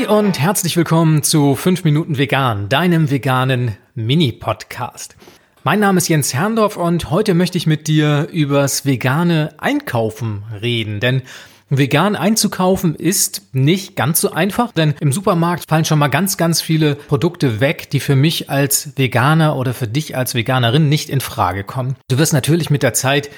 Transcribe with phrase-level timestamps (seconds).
[0.00, 5.14] Hi und herzlich willkommen zu 5 Minuten Vegan, deinem veganen Mini-Podcast.
[5.62, 11.00] Mein Name ist Jens Herrndorf und heute möchte ich mit dir übers vegane Einkaufen reden,
[11.00, 11.22] denn
[11.68, 16.62] Vegan einzukaufen ist nicht ganz so einfach, denn im Supermarkt fallen schon mal ganz, ganz
[16.62, 21.20] viele Produkte weg, die für mich als Veganer oder für dich als Veganerin nicht in
[21.20, 21.96] Frage kommen.
[22.08, 23.28] Du wirst natürlich mit der Zeit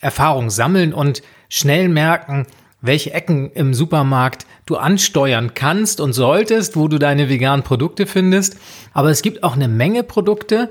[0.00, 2.46] Erfahrung sammeln und schnell merken,
[2.80, 8.56] welche Ecken im Supermarkt du ansteuern kannst und solltest, wo du deine veganen Produkte findest.
[8.92, 10.70] Aber es gibt auch eine Menge Produkte,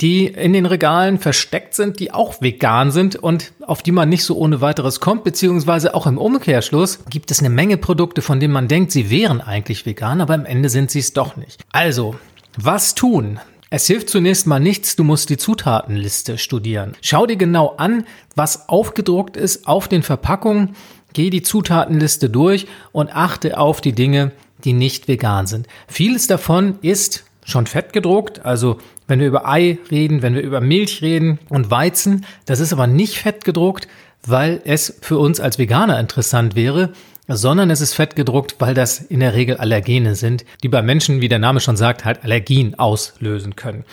[0.00, 4.24] die in den Regalen versteckt sind, die auch vegan sind und auf die man nicht
[4.24, 8.52] so ohne weiteres kommt, beziehungsweise auch im Umkehrschluss gibt es eine Menge Produkte, von denen
[8.52, 11.62] man denkt, sie wären eigentlich vegan, aber am Ende sind sie es doch nicht.
[11.70, 12.16] Also,
[12.56, 13.38] was tun?
[13.70, 16.92] Es hilft zunächst mal nichts, du musst die Zutatenliste studieren.
[17.00, 20.74] Schau dir genau an, was aufgedruckt ist auf den Verpackungen,
[21.12, 24.32] geh die Zutatenliste durch und achte auf die Dinge,
[24.64, 25.66] die nicht vegan sind.
[25.88, 30.60] Vieles davon ist schon fett gedruckt, also wenn wir über Ei reden, wenn wir über
[30.60, 33.88] Milch reden und Weizen, das ist aber nicht fett gedruckt,
[34.24, 36.92] weil es für uns als Veganer interessant wäre,
[37.28, 41.20] sondern es ist fett gedruckt, weil das in der Regel Allergene sind, die bei Menschen,
[41.20, 43.84] wie der Name schon sagt, halt Allergien auslösen können.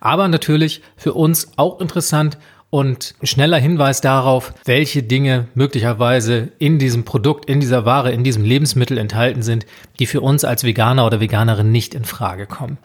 [0.00, 2.38] Aber natürlich für uns auch interessant
[2.74, 8.42] und schneller Hinweis darauf, welche Dinge möglicherweise in diesem Produkt, in dieser Ware, in diesem
[8.42, 9.64] Lebensmittel enthalten sind,
[10.00, 12.78] die für uns als Veganer oder Veganerin nicht in Frage kommen.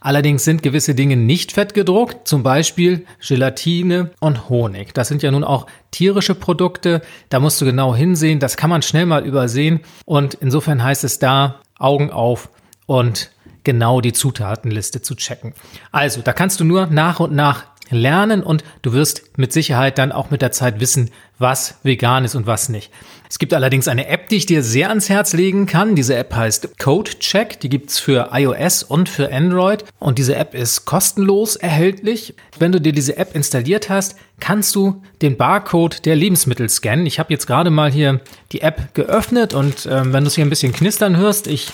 [0.00, 4.94] Allerdings sind gewisse Dinge nicht fett gedruckt, zum Beispiel Gelatine und Honig.
[4.94, 7.02] Das sind ja nun auch tierische Produkte.
[7.28, 8.40] Da musst du genau hinsehen.
[8.40, 9.80] Das kann man schnell mal übersehen.
[10.06, 12.48] Und insofern heißt es da Augen auf
[12.86, 13.30] und
[13.62, 15.52] genau die Zutatenliste zu checken.
[15.92, 20.12] Also, da kannst du nur nach und nach lernen und du wirst mit Sicherheit dann
[20.12, 22.90] auch mit der Zeit wissen, was vegan ist und was nicht.
[23.30, 25.94] Es gibt allerdings eine App, die ich dir sehr ans Herz legen kann.
[25.94, 27.60] Diese App heißt CodeCheck.
[27.60, 29.84] Die gibt's für iOS und für Android.
[29.98, 32.34] Und diese App ist kostenlos erhältlich.
[32.58, 37.04] Wenn du dir diese App installiert hast, kannst du den Barcode der Lebensmittel scannen.
[37.04, 38.20] Ich habe jetzt gerade mal hier
[38.52, 41.72] die App geöffnet und äh, wenn du es hier ein bisschen knistern hörst, ich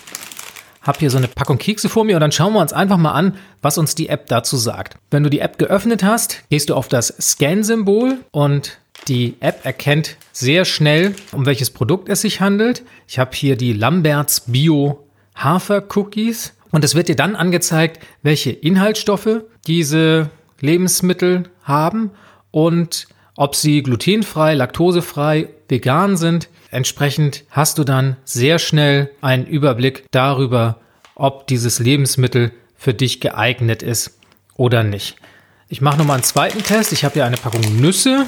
[0.84, 3.12] habe hier so eine Packung Kekse vor mir und dann schauen wir uns einfach mal
[3.12, 4.97] an, was uns die App dazu sagt.
[5.11, 8.78] Wenn du die App geöffnet hast, gehst du auf das Scan-Symbol und
[9.09, 12.83] die App erkennt sehr schnell, um welches Produkt es sich handelt.
[13.09, 18.51] Ich habe hier die Lamberts Bio Hafer Cookies und es wird dir dann angezeigt, welche
[18.51, 20.31] Inhaltsstoffe diese
[20.61, 22.11] Lebensmittel haben
[22.51, 26.49] und ob sie glutenfrei, laktosefrei, vegan sind.
[26.74, 30.80] Entsprechend hast du dann sehr schnell einen Überblick darüber,
[31.14, 34.18] ob dieses Lebensmittel für dich geeignet ist
[34.56, 35.14] oder nicht.
[35.68, 36.92] Ich mache nochmal einen zweiten Test.
[36.92, 38.26] Ich habe hier eine Packung Nüsse.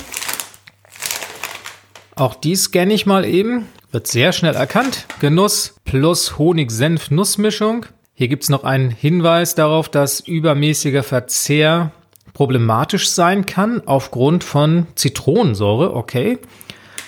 [2.14, 3.66] Auch die scanne ich mal eben.
[3.90, 5.06] Wird sehr schnell erkannt.
[5.18, 7.86] Genuss plus Honig-Senf-Nussmischung.
[8.14, 11.90] Hier gibt es noch einen Hinweis darauf, dass übermäßiger Verzehr
[12.32, 15.96] problematisch sein kann aufgrund von Zitronensäure.
[15.96, 16.38] Okay.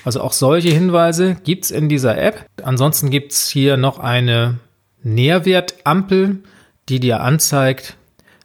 [0.09, 2.47] Also auch solche Hinweise gibt es in dieser App.
[2.63, 4.59] Ansonsten gibt es hier noch eine
[5.03, 6.43] Nährwertampel,
[6.89, 7.99] die dir anzeigt,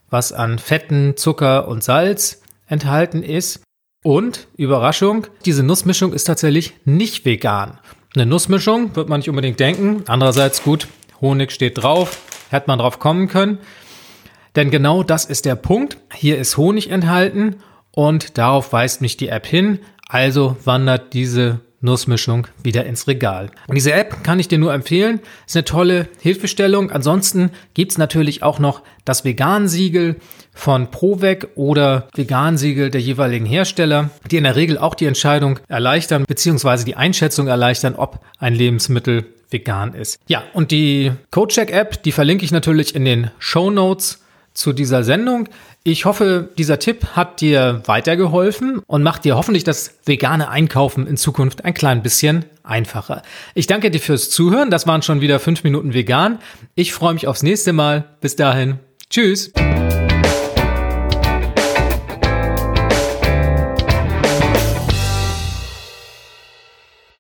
[0.10, 3.64] was an Fetten, Zucker und Salz enthalten ist.
[4.04, 7.80] Und, Überraschung, diese Nussmischung ist tatsächlich nicht vegan.
[8.14, 10.04] Eine Nussmischung wird man nicht unbedingt denken.
[10.08, 10.90] Andererseits gut,
[11.22, 12.20] Honig steht drauf,
[12.50, 13.60] hätte man drauf kommen können.
[14.58, 15.96] Denn genau das ist der Punkt.
[16.14, 17.56] Hier ist Honig enthalten
[17.92, 19.80] und darauf weist mich die App hin.
[20.10, 23.52] Also wandert diese Nussmischung wieder ins Regal.
[23.68, 25.20] Und diese App kann ich dir nur empfehlen.
[25.46, 26.92] Ist eine tolle Hilfestellung.
[26.92, 30.16] Ansonsten gibt's natürlich auch noch das Vegan-Siegel
[30.54, 36.24] von Provec oder Vegan-Siegel der jeweiligen Hersteller, die in der Regel auch die Entscheidung erleichtern,
[36.26, 40.20] beziehungsweise die Einschätzung erleichtern, ob ein Lebensmittel vegan ist.
[40.28, 44.23] Ja, und die CodeCheck-App, die verlinke ich natürlich in den Show Notes
[44.54, 45.50] zu dieser Sendung.
[45.84, 51.18] Ich hoffe, dieser Tipp hat dir weitergeholfen und macht dir hoffentlich das vegane Einkaufen in
[51.18, 53.22] Zukunft ein klein bisschen einfacher.
[53.54, 54.70] Ich danke dir fürs Zuhören.
[54.72, 56.40] Das waren schon wieder fünf Minuten vegan.
[56.76, 58.06] Ich freue mich aufs nächste Mal.
[58.22, 58.80] Bis dahin.
[59.10, 59.52] Tschüss.